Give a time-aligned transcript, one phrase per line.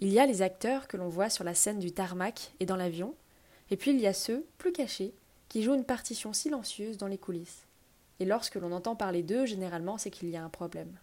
[0.00, 2.76] Il y a les acteurs que l'on voit sur la scène du tarmac et dans
[2.76, 3.16] l'avion,
[3.70, 5.12] et puis il y a ceux, plus cachés,
[5.48, 7.66] qui jouent une partition silencieuse dans les coulisses.
[8.20, 10.98] Et lorsque l'on entend parler d'eux, généralement, c'est qu'il y a un problème.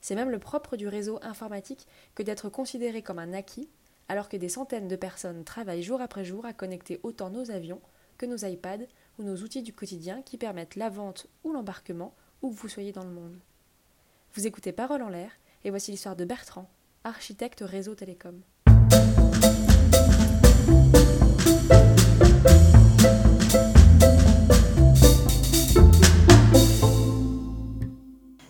[0.00, 3.68] C'est même le propre du réseau informatique que d'être considéré comme un acquis,
[4.08, 7.80] alors que des centaines de personnes travaillent jour après jour à connecter autant nos avions
[8.18, 8.86] que nos iPads
[9.18, 13.04] ou nos outils du quotidien qui permettent la vente ou l'embarquement où vous soyez dans
[13.04, 13.36] le monde.
[14.34, 15.32] Vous écoutez Parole en l'air,
[15.64, 16.70] et voici l'histoire de Bertrand,
[17.04, 18.40] architecte réseau télécom.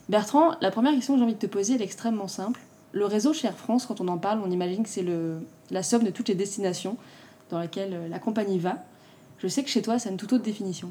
[0.08, 2.60] Bertrand, la première question que j'ai envie de te poser est extrêmement simple.
[2.92, 5.04] Le réseau chez Air France, quand on en parle, on imagine que c'est
[5.70, 6.96] la somme de toutes les destinations
[7.50, 8.84] dans lesquelles euh, la compagnie va.
[9.38, 10.88] Je sais que chez toi, c'est une toute autre définition.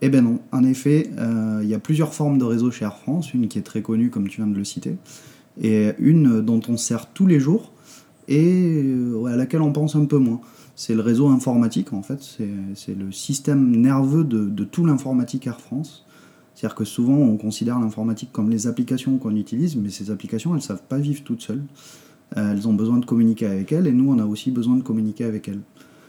[0.00, 2.96] Eh bien non, en effet, euh, il y a plusieurs formes de réseau chez Air
[2.96, 4.96] France, une qui est très connue comme tu viens de le citer,
[5.60, 7.72] et une dont on sert tous les jours
[8.28, 10.40] et euh, à laquelle on pense un peu moins.
[10.76, 12.20] C'est le réseau informatique en fait,
[12.74, 16.04] c'est le système nerveux de, de tout l'informatique Air France.
[16.54, 20.56] C'est-à-dire que souvent on considère l'informatique comme les applications qu'on utilise, mais ces applications elles
[20.56, 21.62] ne savent pas vivre toutes seules.
[22.36, 24.82] Euh, elles ont besoin de communiquer avec elles et nous on a aussi besoin de
[24.82, 25.60] communiquer avec elles.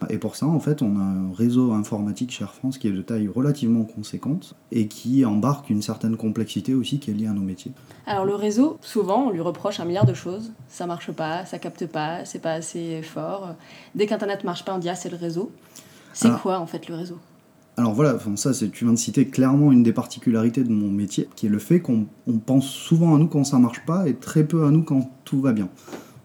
[0.10, 2.92] Et pour ça, en fait, on a un réseau informatique chez Air France qui est
[2.92, 7.34] de taille relativement conséquente et qui embarque une certaine complexité aussi qui est liée à
[7.34, 7.72] nos métiers.
[8.06, 10.52] Alors le réseau, souvent, on lui reproche un milliard de choses.
[10.68, 13.56] Ça marche pas, ça capte pas, c'est pas assez fort.
[13.96, 15.52] Dès qu'Internet marche pas, on dit ah c'est le réseau.
[16.14, 17.18] C'est quoi en fait le réseau?
[17.78, 21.48] Alors voilà, ça tu viens de citer clairement une des particularités de mon métier, qui
[21.48, 22.08] est le fait qu'on
[22.46, 25.42] pense souvent à nous quand ça marche pas et très peu à nous quand tout
[25.42, 25.68] va bien.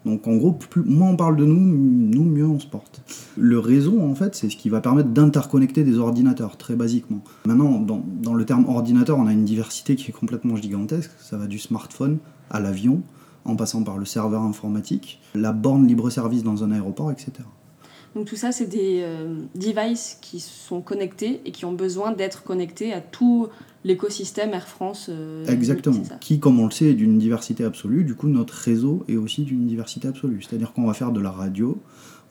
[0.05, 3.03] Donc en gros, plus, moins on parle de nous, nous mieux on se porte.
[3.37, 7.23] Le réseau, en fait, c'est ce qui va permettre d'interconnecter des ordinateurs, très basiquement.
[7.45, 11.11] Maintenant, dans, dans, le terme ordinateur, on a une diversité qui est complètement gigantesque.
[11.19, 12.19] Ça va du smartphone
[12.51, 13.03] à l'avion,
[13.45, 17.33] en passant par le serveur informatique, la borne libre-service dans un aéroport, etc.
[18.15, 22.43] Donc tout ça, c'est des euh, devices qui sont connectés et qui ont besoin d'être
[22.43, 23.49] connectés à tout
[23.85, 25.07] l'écosystème Air France.
[25.09, 26.03] Euh, Exactement.
[26.21, 28.05] Qui, comme on le sait, est d'une diversité absolue.
[28.05, 30.43] Du coup, notre réseau est aussi d'une diversité absolue.
[30.43, 31.81] C'est-à-dire qu'on va faire de la radio,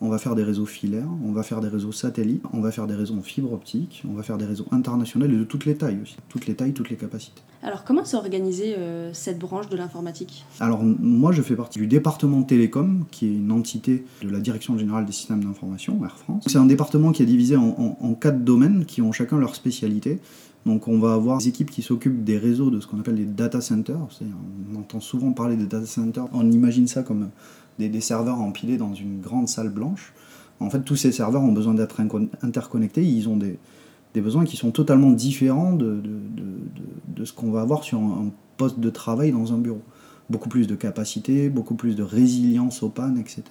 [0.00, 2.86] on va faire des réseaux filaires, on va faire des réseaux satellites, on va faire
[2.86, 5.74] des réseaux en fibre optique, on va faire des réseaux internationaux et de toutes les
[5.74, 6.16] tailles aussi.
[6.28, 7.42] Toutes les tailles, toutes les capacités.
[7.62, 10.46] Alors comment s'est organisée euh, cette branche de l'informatique?
[10.60, 14.78] Alors moi je fais partie du département télécom, qui est une entité de la Direction
[14.78, 16.44] générale des systèmes d'information, Air France.
[16.46, 20.20] C'est un département qui est divisé en, en quatre domaines qui ont chacun leur spécialité.
[20.66, 23.24] Donc on va avoir des équipes qui s'occupent des réseaux de ce qu'on appelle les
[23.24, 23.96] data centers.
[24.74, 26.28] On entend souvent parler des data centers.
[26.32, 27.30] On imagine ça comme
[27.88, 30.12] des, serveurs empilés dans une grande salle blanche.
[30.60, 32.00] En fait, tous ces serveurs ont besoin d'être
[32.42, 33.02] interconnectés.
[33.02, 33.58] Ils ont des,
[34.14, 36.02] besoins qui sont totalement différents de,
[37.24, 39.80] ce qu'on va avoir sur un, poste de travail dans un bureau.
[40.28, 43.42] Beaucoup plus de capacité, beaucoup plus de résilience aux pannes, etc.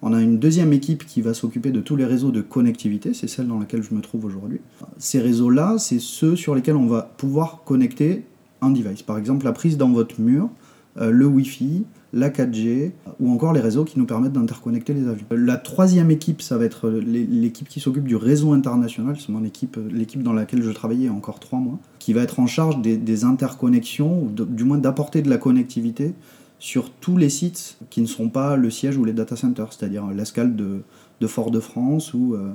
[0.00, 3.28] On a une deuxième équipe qui va s'occuper de tous les réseaux de connectivité, c'est
[3.28, 4.60] celle dans laquelle je me trouve aujourd'hui.
[4.98, 8.24] Ces réseaux-là, c'est ceux sur lesquels on va pouvoir connecter
[8.62, 9.02] un device.
[9.02, 10.48] Par exemple, la prise dans votre mur,
[10.96, 15.24] euh, le Wi-Fi, la 4G ou encore les réseaux qui nous permettent d'interconnecter les avions.
[15.30, 19.78] La troisième équipe, ça va être l'équipe qui s'occupe du réseau international, c'est mon équipe,
[19.90, 24.26] l'équipe dans laquelle je travaillais encore trois mois, qui va être en charge des, interconnexions,
[24.26, 26.14] du moins d'apporter de la connectivité
[26.58, 30.06] sur tous les sites qui ne sont pas le siège ou les data centers, c'est-à-dire
[30.08, 30.82] l'escale de,
[31.24, 32.52] Fort-de-France ou, euh,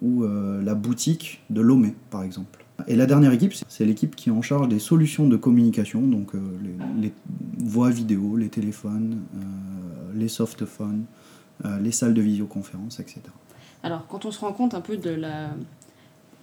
[0.00, 2.65] ou euh, la boutique de Lomé, par exemple.
[2.86, 6.34] Et la dernière équipe, c'est l'équipe qui est en charge des solutions de communication, donc
[6.34, 6.40] euh,
[7.00, 7.12] les,
[7.58, 9.22] voix vidéo, les téléphones,
[10.14, 11.04] les softphones,
[11.80, 13.22] les salles de visioconférence, etc.
[13.82, 15.48] Alors, quand on se rend compte un peu de la,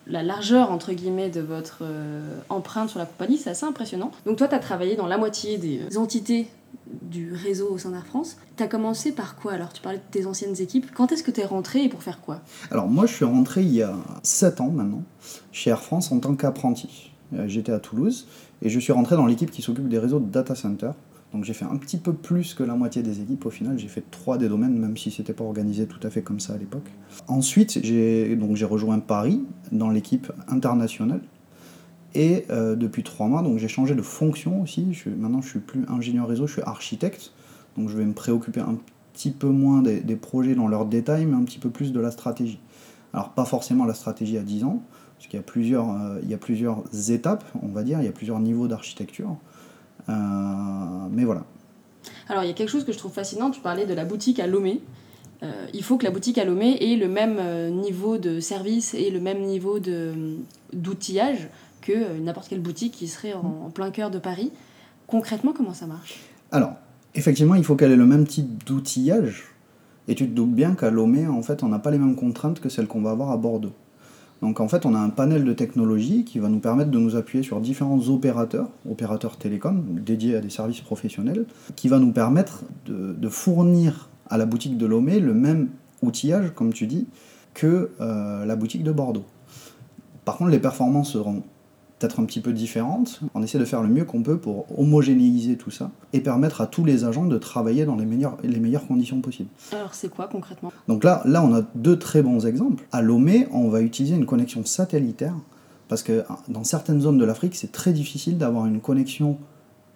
[0.07, 1.83] la largeur, entre guillemets, de votre
[2.49, 4.11] empreinte sur la compagnie, c'est assez impressionnant.
[4.25, 6.47] Donc toi, tu as travaillé dans la moitié des entités
[7.01, 8.37] du réseau au sein d'Air France.
[8.57, 9.73] Tu as commencé par quoi alors?
[9.73, 10.87] Tu parlais de tes anciennes équipes.
[10.93, 12.41] Quand est-ce que tu es rentré et pour faire quoi?
[12.71, 15.03] Alors moi je suis rentré il y a 7 ans maintenant
[15.51, 17.11] chez Air France en tant qu'apprenti.
[17.33, 18.27] Euh, j'étais à Toulouse
[18.61, 20.91] et je suis rentré dans l'équipe qui s'occupe des réseaux de data center.
[21.33, 23.79] Donc j'ai fait un petit peu plus que la moitié des équipes au final.
[23.79, 26.53] J'ai fait trois des domaines, même si c'était pas organisé tout à fait comme ça
[26.53, 26.85] à l'époque.
[27.27, 31.21] Ensuite, j'ai donc j'ai rejoint Paris dans l'équipe internationale
[32.15, 34.87] et euh, depuis trois mois, donc j'ai changé de fonction aussi.
[35.17, 37.31] Maintenant, je suis plus ingénieur réseau, je suis architecte.
[37.77, 38.77] Donc je vais me préoccuper un
[39.13, 42.11] petit peu moins des, projets dans leurs détails, mais un petit peu plus de la
[42.11, 42.59] stratégie.
[43.13, 44.83] Alors pas forcément la stratégie à 10 ans,
[45.17, 48.05] parce qu'il y a plusieurs, euh, il y a plusieurs étapes, on va dire, il
[48.05, 49.35] y a plusieurs niveaux d'architecture.
[50.09, 50.13] Euh,
[51.11, 51.45] mais voilà.
[52.27, 54.39] Alors il y a quelque chose que je trouve fascinant, tu parlais de la boutique
[54.39, 54.81] à Lomé.
[55.73, 57.39] il faut que la boutique à Lomé ait le même
[57.79, 59.79] niveau de service et le même niveau
[60.73, 61.49] d'outillage
[61.83, 64.51] que euh, n'importe quelle boutique qui serait en, plein cœur de Paris.
[65.07, 66.19] Concrètement, comment ça marche?
[66.51, 66.73] Alors,
[67.13, 69.45] effectivement, il faut qu'elle ait le même type d'outillage,
[70.07, 72.59] Et tu te doutes bien qu'à Lomé, en fait, on n'a pas les mêmes contraintes
[72.59, 73.73] que celles qu'on va avoir à Bordeaux.
[74.41, 77.15] Donc en fait, on a un panel de technologies qui va nous permettre de nous
[77.15, 81.45] appuyer sur différents opérateurs, opérateurs télécoms dédiés à des services professionnels,
[81.77, 85.69] qui va nous permettre de, fournir à la boutique de Lomé le même
[86.01, 87.07] outillage, comme tu dis,
[87.53, 89.23] que euh, la boutique de Bordeaux.
[90.25, 91.43] Par contre, les performances seront
[92.03, 93.21] être un petit peu différente.
[93.33, 96.67] On essaie de faire le mieux qu'on peut pour homogénéiser tout ça et permettre à
[96.67, 99.49] tous les agents de travailler dans les meilleures, les meilleures conditions possibles.
[99.71, 100.71] Alors c'est quoi concrètement?
[100.87, 102.85] Donc là, là, on a deux très bons exemples.
[102.91, 105.35] À Lomé, on va utiliser une connexion satellitaire
[105.87, 109.37] parce que dans certaines zones de l'Afrique, c'est très difficile d'avoir une connexion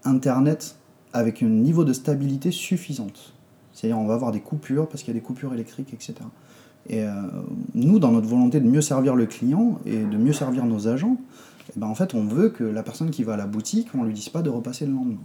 [0.04, 0.76] Internet
[1.14, 3.34] avec un niveau de stabilité suffisante.
[3.74, 6.16] C'est-à-dire on va avoir des coupures parce qu'il y a des coupures électriques, etc.
[6.90, 7.12] Et euh,
[7.74, 11.18] nous, dans notre volonté de mieux servir le client et de mieux servir nos agents,
[11.76, 14.02] eh ben, en fait, on veut que la personne qui va à la boutique, on
[14.02, 15.22] ne lui dise pas de repasser le lendemain.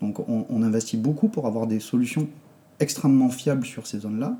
[0.00, 2.28] Donc on, investit beaucoup pour avoir des solutions
[2.80, 4.36] extrêmement fiables sur ces zones-là.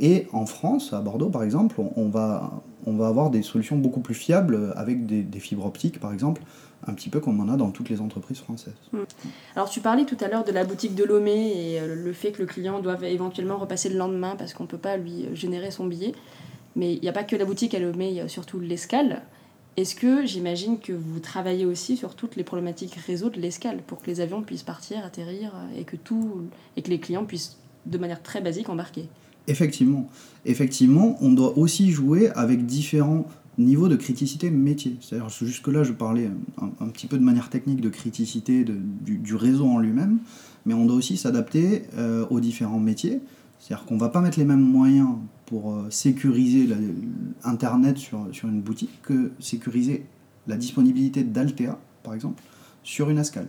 [0.00, 4.00] Et en France, à Bordeaux par exemple, on, va, on va avoir des solutions beaucoup
[4.00, 6.42] plus fiables avec des, fibres optiques par exemple,
[6.86, 8.74] un petit peu comme on a dans toutes les entreprises françaises.
[8.92, 9.04] Hmm.
[9.56, 12.32] Alors tu parlais tout à l'heure de la boutique de Lomé et euh, le fait
[12.32, 15.70] que le client doit éventuellement repasser le lendemain parce qu'on ne peut pas lui générer
[15.70, 16.12] son billet.
[16.76, 19.22] Mais il n'y a pas que la boutique à Lomé, il y a surtout l'escale.
[19.76, 24.02] Est-ce que j'imagine que vous travaillez aussi sur toutes les problématiques réseau de l'escale pour
[24.02, 26.42] que les avions puissent partir, atterrir et que tout
[26.76, 27.56] et que les clients puissent
[27.86, 29.08] de manière très basique embarquer?
[29.46, 30.10] Effectivement,
[30.44, 33.26] effectivement, on doit aussi jouer avec différents
[33.56, 34.96] niveaux de criticité métier.
[35.00, 36.30] C'est-à-dire jusque-là, je parlais
[36.60, 40.18] un, petit peu de manière technique de criticité du, réseau en lui-même,
[40.64, 43.20] mais on doit aussi s'adapter euh, aux différents métiers.
[43.58, 45.08] C'est-à-dire qu'on ne va pas mettre les mêmes moyens
[45.48, 46.68] pour euh, sécuriser
[47.42, 50.04] Internet sur, sur une boutique que sécuriser
[50.46, 52.42] la disponibilité d'Altea, par exemple,
[52.82, 53.48] sur une escale.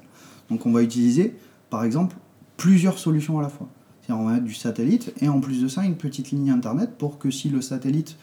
[0.50, 1.36] Donc on va utiliser,
[1.70, 2.16] par exemple,
[2.56, 3.68] plusieurs solutions à la fois.
[4.02, 6.92] C'est-à-dire on va mettre du satellite et en plus de ça, une petite ligne Internet
[6.98, 8.16] pour que si le satellite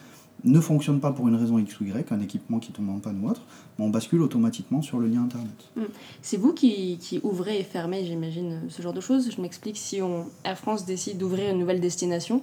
[0.43, 3.23] ne fonctionne pas pour une raison X ou Y, un équipement qui tombe en panne
[3.23, 3.41] ou autre,
[3.77, 5.69] on bascule automatiquement sur le lien Internet.
[5.75, 5.83] Hmm.
[6.23, 9.31] C'est vous qui, qui, ouvrez et fermez, j'imagine, ce genre de choses.
[9.31, 12.41] Je m'explique, si on, Air France décide d'ouvrir une nouvelle destination,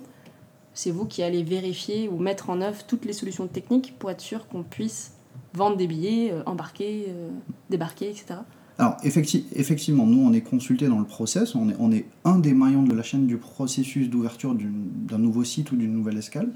[0.75, 4.21] c'est vous qui allez vérifier ou mettre en œuvre toutes les solutions techniques pour être
[4.21, 5.13] sûr qu'on puisse
[5.55, 7.31] vendre des billets, euh, embarquer, euh,
[7.71, 8.41] débarquer, etc.
[8.77, 12.55] Alors effectivement, nous on est consulté dans le process, on est, on est un des
[12.55, 16.51] maillons de la chaîne du processus d'ouverture d'un nouveau site ou d'une nouvelle escale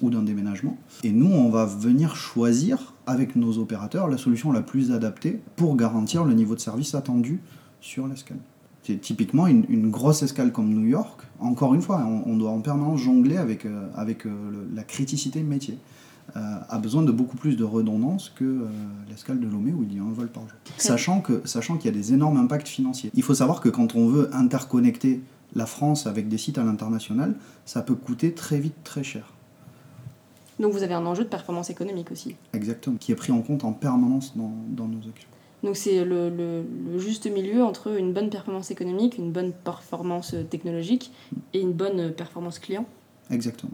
[0.00, 0.78] ou d'un déménagement.
[1.04, 5.76] Et nous, on va venir choisir avec nos opérateurs la solution la plus adaptée pour
[5.76, 7.40] garantir le niveau de service attendu
[7.80, 8.38] sur l'escale.
[8.82, 11.20] C'est typiquement une, grosse escale comme New York.
[11.40, 14.30] Encore une fois, on, doit en permanence jongler avec, euh, avec euh,
[14.74, 15.78] la criticité métier.
[16.36, 18.66] Euh, a besoin de beaucoup plus de redondance que
[19.08, 20.58] l'escale de Lomé où il y a un vol par jour.
[20.76, 23.10] Sachant que sachant qu'il y a des énormes impacts financiers.
[23.14, 25.22] Il faut savoir que quand on veut interconnecter
[25.54, 27.34] la France avec des sites à l'international,
[27.64, 29.32] ça peut coûter très vite très cher.
[30.58, 32.36] Donc vous avez un enjeu de performance économique aussi.
[32.52, 35.28] Exactement, qui est pris en compte en permanence dans, dans nos actions.
[35.62, 41.12] Donc c'est le, le, juste milieu entre une bonne performance économique, une bonne performance technologique
[41.52, 42.86] et une bonne performance client.
[43.30, 43.72] Exactement.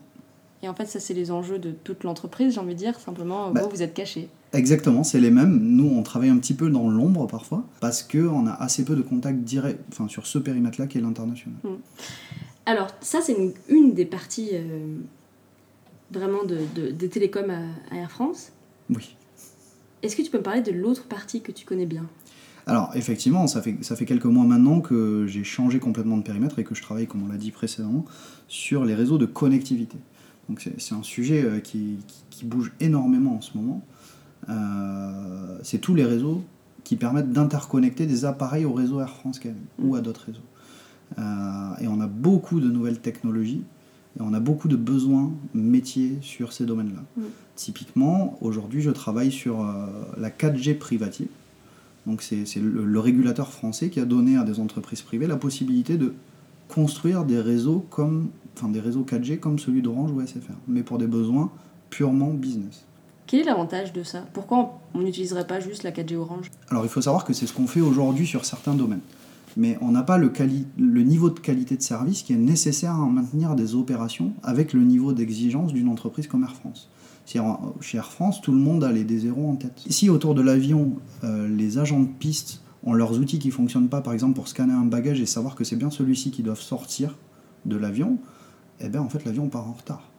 [0.64, 2.98] Et en fait, ça, c'est les enjeux de toute l'entreprise, j'ai envie de dire.
[2.98, 4.31] Simplement, bah, vous, vous êtes caché.
[4.54, 5.58] Exactement, c'est les mêmes.
[5.60, 9.02] Nous, on travaille un petit peu dans l'ombre parfois, parce qu'on a assez peu de
[9.02, 11.58] contacts directs enfin, sur ce périmètre-là qui est l'international.
[11.64, 11.76] Hmm.
[12.64, 14.96] Alors, ça, c'est une, une, des parties euh,
[16.10, 18.53] vraiment de, de, des télécoms à, Air France.
[18.88, 19.17] Oui.
[20.05, 22.06] Est-ce que tu peux me parler de l'autre partie que tu connais bien?
[22.67, 26.58] Alors effectivement, ça fait, ça fait quelques mois maintenant que j'ai changé complètement de périmètre
[26.58, 28.05] et que je travaille, comme on l'a dit précédemment,
[28.46, 29.96] sur les réseaux de connectivité.
[30.51, 31.96] Donc c'est un sujet euh, qui,
[32.29, 33.82] qui, bouge énormément en ce moment.
[34.51, 36.43] Euh, c'est tous les réseaux
[36.84, 39.41] qui permettent d'interconnecter des appareils au réseau Air France
[39.79, 40.41] ou à d'autres réseaux.
[41.19, 43.65] Euh, et on a beaucoup de nouvelles technologies
[44.18, 47.02] et on a beaucoup de besoins métiers sur ces domaines-là.
[47.16, 47.22] Mm.
[47.56, 49.86] Typiquement, aujourd'hui, je travaille sur euh,
[50.18, 51.28] la 4G privative.
[52.06, 56.14] Donc, c'est le, régulateur français qui a donné à des entreprises privées la possibilité de
[56.68, 60.98] construire des réseaux comme, enfin, des réseaux 4G comme celui d'Orange ou SFR, mais pour
[60.98, 61.50] des besoins
[61.88, 62.84] purement business.
[63.26, 64.26] Quel est l'avantage de ça?
[64.34, 66.50] Pourquoi on n'utiliserait pas juste la 4G Orange?
[66.68, 69.00] Alors, il faut savoir que c'est ce qu'on fait aujourd'hui sur certains domaines
[69.56, 70.31] mais on n'a pas le,
[71.03, 75.13] niveau de qualité de service qui est nécessaire à maintenir des opérations avec le niveau
[75.13, 76.89] d'exigence d'une entreprise comme Air France.
[77.27, 77.39] Chez
[77.96, 79.82] Air France, tout le monde a les D0 en tête.
[79.89, 80.93] Si autour de l'avion,
[81.23, 84.49] euh, les agents de piste ont leurs outils qui ne fonctionnent pas, par exemple pour
[84.49, 87.17] scanner un bagage et savoir que c'est bien celui-ci qui doit sortir
[87.65, 88.19] de l'avion,
[88.81, 90.11] eh bien en fait l'avion part en retard.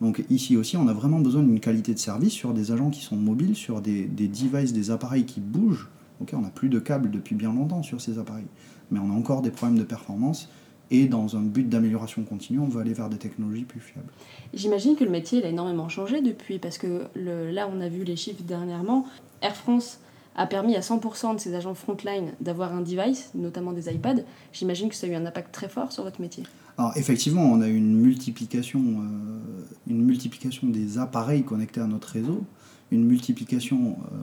[0.00, 3.02] Donc ici aussi, on a vraiment besoin d'une qualité de service sur des agents qui
[3.02, 5.88] sont mobiles, sur des, des devices, des appareils qui bougent,
[6.32, 8.46] on n'a plus de câbles depuis bien longtemps sur ces appareils,
[8.90, 10.48] mais on a encore des problèmes de performance
[10.90, 14.12] Et dans un but d'amélioration continue, on va aller vers des technologies plus fiables.
[14.52, 17.88] J'imagine que le métier il a énormément changé depuis, parce que le, là, on a
[17.88, 19.06] vu les chiffres dernièrement.
[19.40, 19.98] Air France
[20.34, 24.22] a permis à 100% de ses agents frontline d'avoir un device, notamment des iPads.
[24.52, 26.44] J'imagine que ça a eu un impact très fort sur votre métier.
[26.78, 32.08] Alors effectivement, on a eu une multiplication, euh, une multiplication des appareils connectés à notre
[32.08, 32.44] réseau,
[32.90, 34.16] une multiplication, euh,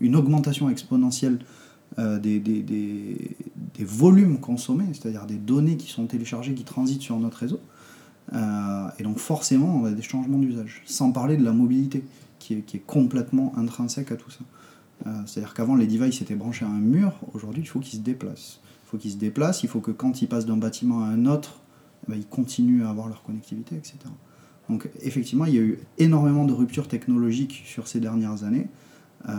[0.00, 1.38] une augmentation exponentielle
[1.98, 7.60] euh, des, volumes consommés, c'est-à-dire des données qui sont téléchargées, qui transitent sur notre réseau.
[8.32, 12.04] Euh, et donc forcément, on a des changements d'usage, sans parler de la mobilité,
[12.38, 14.40] qui est, qui est complètement intrinsèque à tout ça.
[15.06, 18.04] Euh, c'est-à-dire qu'avant, les devices étaient branchés à un mur, aujourd'hui, il faut qu'ils se
[18.04, 18.60] déplacent.
[18.86, 21.26] Il faut qu'ils se déplacent, il faut que quand ils passent d'un bâtiment à un
[21.26, 21.60] autre,
[22.06, 23.98] eh ben, ils continuent à avoir leur connectivité, etc.
[24.68, 28.68] Donc effectivement, il y a eu énormément de ruptures technologiques sur ces dernières années.
[29.28, 29.32] Euh,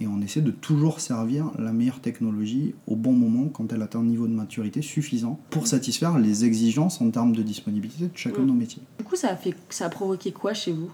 [0.00, 4.00] et on essaie de toujours servir la meilleure technologie au bon moment quand elle atteint
[4.00, 8.40] un niveau de maturité suffisant pour satisfaire les exigences en termes de disponibilité de chacun
[8.40, 8.82] de nos métiers.
[8.98, 10.90] Du coup, ça a, fait, ça a provoqué quoi chez vous?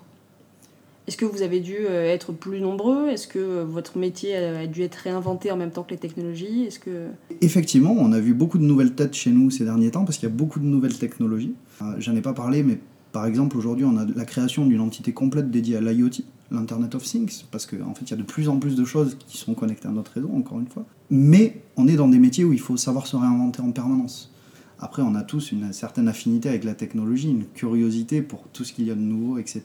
[1.07, 3.09] Est-ce que vous avez dû euh, être plus nombreux?
[3.09, 6.65] Est-ce que votre métier a dû être réinventé en même temps que les technologies?
[6.65, 7.09] Est-ce que...
[7.43, 10.29] Effectivement, on a vu beaucoup de nouvelles têtes chez nous ces derniers temps parce qu'il
[10.29, 11.55] y a beaucoup de nouvelles technologies.
[11.83, 12.79] Euh, J'en ai pas parlé, mais
[13.13, 17.03] par exemple, aujourd'hui, on a la création d'une entité complète dédiée à l'IoT, l'Internet of
[17.03, 19.39] Things, parce qu'en en fait, il y a de plus en plus de choses qui
[19.39, 20.85] sont connectées à notre réseau, encore une fois.
[21.11, 24.31] Mais on est dans des métiers où il faut savoir se réinventer en permanence.
[24.79, 28.73] Après, on a tous une certaine affinité avec la technologie, une curiosité pour tout ce
[28.73, 29.63] qu'il y a de nouveau, etc.,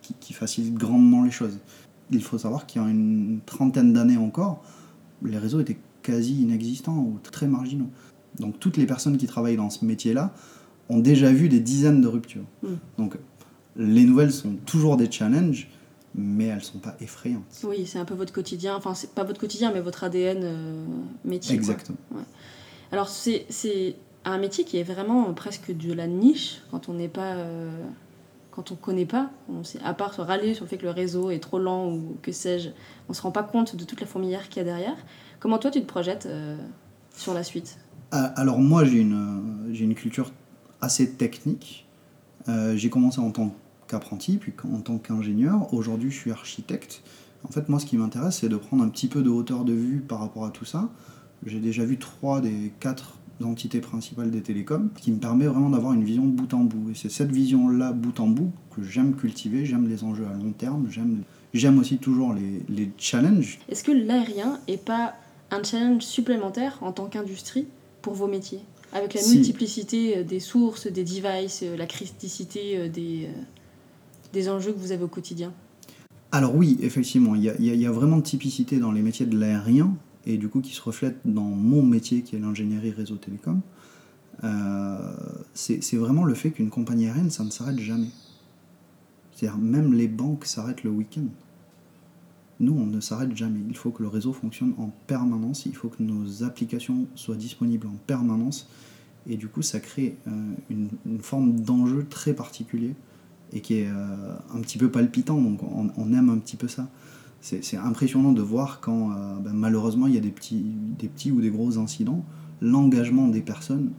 [0.00, 1.58] qui, qui facilite grandement les choses.
[2.10, 4.62] Il faut savoir qu'il y a une trentaine d'années encore,
[5.22, 7.90] les réseaux étaient quasi inexistants ou très marginaux.
[8.38, 10.32] Donc toutes les personnes qui travaillent dans ce métier-là
[10.88, 12.44] ont déjà vu des dizaines de ruptures.
[12.62, 12.68] Mm.
[12.98, 13.16] Donc
[13.76, 15.68] les nouvelles sont toujours des challenges,
[16.14, 17.42] mais elles sont pas effrayantes.
[17.64, 20.84] Oui, c'est un peu votre quotidien, enfin c'est pas votre quotidien, mais votre ADN euh,
[21.24, 21.54] métier.
[21.54, 21.98] Exactement.
[22.92, 27.08] Alors c'est c'est un métier qui est vraiment presque de la niche quand on n'est
[27.08, 27.34] pas...
[27.34, 27.70] euh,
[28.52, 30.90] quand on connaît pas, on sait- à part se râler sur le fait que le
[30.90, 32.68] réseau est trop lent ou que sais-je,
[33.08, 34.96] on se rend pas compte de toute la fourmilière qu'il y a derrière.
[35.40, 36.56] Comment toi tu te projettes euh,
[37.16, 37.78] sur la suite?
[38.12, 40.30] Ah, Alors moi j'ai une, j'ai une culture
[40.80, 41.86] assez technique.
[42.76, 43.54] J'ai commencé en tant
[43.86, 45.72] qu'apprenti, puis en tant qu'ingénieur.
[45.74, 47.02] Aujourd'hui je suis architecte.
[47.46, 49.72] En fait moi ce qui m'intéresse c'est de prendre un petit peu de hauteur de
[49.72, 50.90] vue par rapport à tout ça.
[51.46, 55.70] J'ai déjà vu trois des quatre entités principales des télécoms, ce qui me permet vraiment
[55.70, 56.90] d'avoir une vision bout en bout.
[56.90, 60.52] Et c'est cette vision-là bout en bout que j'aime cultiver, j'aime les enjeux à long
[60.52, 61.22] terme, j'aime,
[61.52, 63.58] j'aime aussi toujours les, les challenges.
[63.68, 65.14] Est-ce que l'aérien est pas
[65.50, 67.66] un challenge supplémentaire en tant qu'industrie
[68.02, 68.60] pour vos métiers?
[68.92, 69.36] Avec la Si.
[69.36, 73.28] multiplicité euh, des sources, des devices, euh, la criticité euh, des,
[74.34, 75.54] des enjeux que vous avez au quotidien
[76.32, 80.36] Alors oui, effectivement, il y a, vraiment de typicité dans les métiers de l'aérien, et
[80.36, 83.60] du coup qui se reflète dans mon métier qui est l'ingénierie réseau télécom.
[84.42, 85.14] Euh,
[85.54, 88.10] c'est vraiment le fait qu'une compagnie aérienne, ça ne s'arrête jamais.
[89.32, 91.26] C'est-à-dire même les banques s'arrêtent le week-end.
[92.60, 93.60] Nous, on ne s'arrête jamais.
[93.68, 97.86] Il faut que le réseau fonctionne en permanence, il faut que nos applications soient disponibles
[97.86, 98.68] en permanence,
[99.28, 100.30] et du coup ça crée euh,
[100.70, 102.94] une forme d'enjeu très particulier
[103.54, 106.68] et qui est euh, un petit peu palpitant, donc on, on aime un petit peu
[106.68, 106.88] ça.
[107.40, 110.64] C'est impressionnant de voir quand euh, ben, malheureusement il y a des petits,
[110.98, 112.24] des petits ou des gros incidents,
[112.62, 113.92] l'engagement des personnes,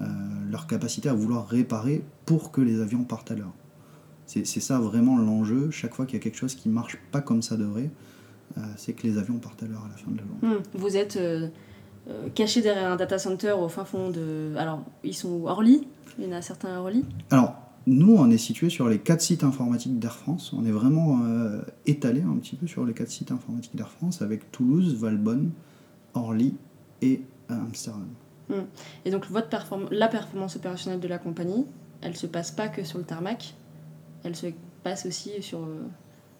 [0.00, 0.04] euh,
[0.50, 3.52] leur capacité à vouloir réparer pour que les avions partent à l'heure.
[4.26, 7.42] C'est ça vraiment l'enjeu, chaque fois qu'il y a quelque chose qui marche pas comme
[7.42, 7.90] ça devrait,
[8.76, 10.56] c'est que les avions partent à l'heure à la fin de la journée.
[10.56, 11.18] Hmm, Vous êtes
[12.34, 14.54] caché derrière un data center au fin fond de...
[14.56, 15.86] Alors, ils sont Orly?
[16.18, 17.04] Il y en a certains à Orly?
[17.30, 17.54] Alors,
[17.86, 20.52] nous, on est situé sur les quatre sites informatiques d'Air France.
[20.56, 24.22] On est vraiment euh, étalé un petit peu sur les quatre sites informatiques d'Air France
[24.22, 25.50] avec Toulouse, Valbonne,
[26.14, 26.54] Orly
[27.02, 28.06] et euh, Amsterdam.
[29.04, 31.64] Et donc, votre perform- la performance opérationnelle de la compagnie,
[32.02, 33.54] elle se passe pas que sur le tarmac,
[34.22, 34.46] elle se
[34.82, 35.82] passe aussi sur, euh,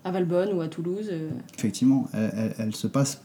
[0.05, 1.09] à Valbonne ou à Toulouse.
[1.11, 1.31] euh.
[1.59, 3.23] Effectivement, elle, elle- elle se passe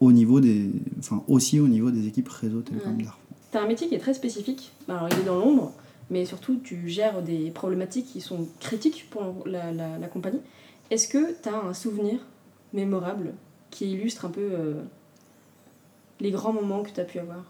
[0.00, 3.02] au niveau des, enfin aussi au niveau des équipes réseau télécom Ouais.
[3.02, 3.38] d'Air France.
[3.50, 4.72] T'as un métier qui est très spécifique.
[4.88, 5.72] Alors, il est dans l'ombre,
[6.10, 10.40] mais surtout, tu gères des problématiques qui sont critiques pour la, la- compagnie.
[10.90, 12.20] Est-ce que tu as un souvenir
[12.72, 13.34] mémorable
[13.70, 14.74] qui illustre un peu euh,
[16.20, 17.44] les grands moments que tu as pu avoir?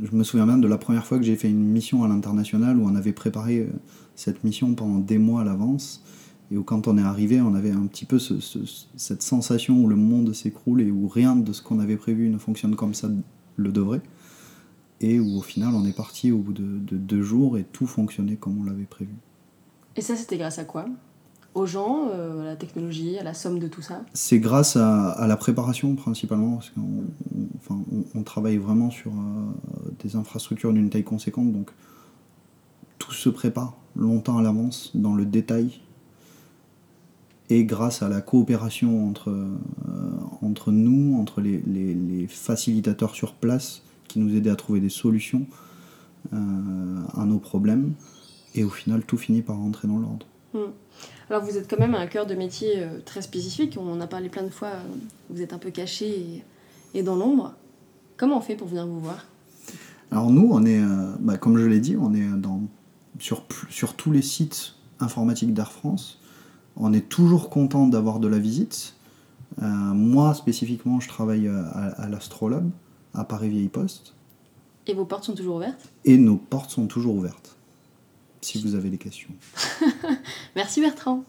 [0.00, 2.78] Je me souviens même de la première fois que j'ai fait une mission à l'international
[2.78, 3.66] où on avait préparé euh,
[4.14, 6.04] cette mission pendant des mois à l'avance
[6.52, 9.82] et où quand on est arrivé, on avait un petit peu ce- ce- cette sensation
[9.82, 12.94] où le monde s'écroule et où rien de ce qu'on avait prévu ne fonctionne comme
[12.94, 13.08] ça
[13.56, 14.00] le devrait.
[15.00, 17.86] Et où au final, on est parti au bout de, de deux jours et tout
[17.86, 19.14] fonctionnait comme on l'avait prévu.
[19.96, 20.86] Et ça, c'était grâce à quoi?
[21.54, 24.02] Aux gens, à la technologie, à la somme de tout ça?
[24.14, 27.04] C'est grâce à, la préparation principalement, parce qu'on
[27.56, 27.82] enfin,
[28.14, 29.10] on, travaille vraiment sur
[29.98, 31.72] des infrastructures d'une taille conséquente, donc
[32.98, 35.80] tout se prépare longtemps à l'avance, dans le détail,
[37.48, 39.56] et grâce à la coopération entre, euh,
[40.40, 45.46] entre nous, entre les, les, facilitateurs sur place qui nous aidaient à trouver des solutions
[46.32, 46.36] euh,
[47.14, 47.94] à nos problèmes,
[48.54, 50.26] et au final tout finit par rentrer dans l'ordre.
[50.52, 50.72] Hmm.
[51.28, 54.06] Alors vous êtes quand même un cœur de métier euh, très spécifique, on en a
[54.06, 54.72] parlé plein de fois,
[55.30, 56.42] vous êtes un peu caché
[56.94, 57.54] et, dans l'ombre.
[58.16, 59.26] Comment on fait pour venir vous voir?
[60.10, 60.82] Alors nous, on est,
[61.20, 62.62] bah, comme je l'ai dit, on est dans,
[63.20, 66.20] sur, sur tous les sites informatiques d'Air France.
[66.76, 68.94] On est toujours content d'avoir de la visite.
[69.62, 72.70] Euh, moi, spécifiquement, je travaille euh, à, l'Astrolabe,
[73.14, 74.14] à Paris Vieille Poste.
[74.86, 75.88] Et vos portes sont toujours ouvertes?
[76.04, 77.56] Et nos portes sont toujours ouvertes,
[78.40, 79.30] si vous avez des questions.
[80.56, 81.24] Merci Bertrand.